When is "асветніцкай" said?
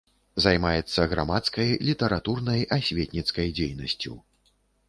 2.79-3.47